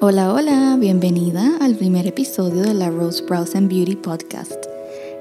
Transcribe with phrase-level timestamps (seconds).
[0.00, 4.66] Hola, hola, bienvenida al primer episodio de la Rose Brows and Beauty Podcast,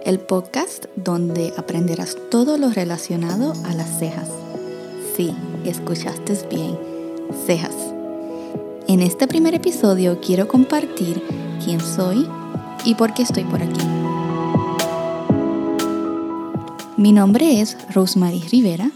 [0.03, 4.29] el podcast donde aprenderás todo lo relacionado a las cejas.
[5.15, 5.33] Sí,
[5.63, 6.77] escuchaste bien,
[7.45, 7.75] cejas.
[8.87, 11.21] En este primer episodio quiero compartir
[11.63, 12.27] quién soy
[12.83, 13.81] y por qué estoy por aquí.
[16.97, 18.91] Mi nombre es Rosemary Rivera,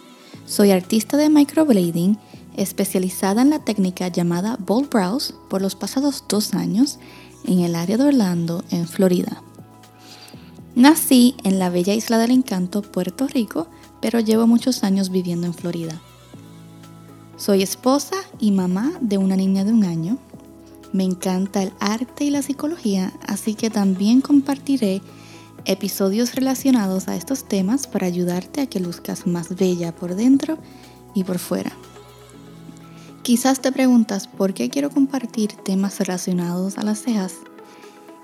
[0.46, 2.18] soy artista de microblading
[2.58, 7.00] especializada en la técnica llamada Bold Brows por los pasados dos años
[7.46, 9.42] en el área de Orlando, en Florida.
[10.76, 13.68] Nací en la bella isla del encanto, Puerto Rico,
[14.02, 16.00] pero llevo muchos años viviendo en Florida.
[17.38, 20.18] Soy esposa y mamá de una niña de un año.
[20.94, 25.02] Me encanta el arte y la psicología, así que también compartiré
[25.66, 30.58] episodios relacionados a estos temas para ayudarte a que luzcas más bella por dentro
[31.14, 31.72] y por fuera.
[33.28, 37.34] Quizás te preguntas por qué quiero compartir temas relacionados a las cejas.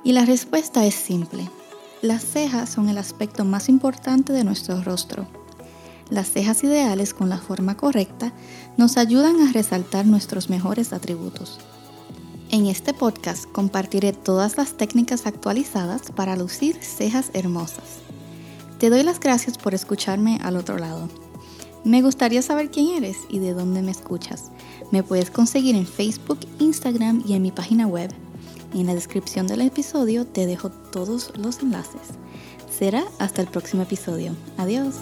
[0.02, 1.50] Y la respuesta es simple.
[2.02, 5.28] Las cejas son el aspecto más importante de nuestro rostro.
[6.10, 8.32] Las cejas ideales con la forma correcta
[8.78, 11.60] nos ayudan a resaltar nuestros mejores atributos.
[12.50, 18.00] En este podcast compartiré todas las técnicas actualizadas para lucir cejas hermosas.
[18.80, 21.10] Te doy las gracias por escucharme al otro lado.
[21.84, 24.52] Me gustaría saber quién eres y de dónde me escuchas.
[24.92, 28.10] Me puedes conseguir en Facebook, Instagram y en mi página web.
[28.74, 32.02] En la descripción del episodio te dejo todos los enlaces.
[32.72, 34.36] Será hasta el próximo episodio.
[34.58, 34.96] Adiós.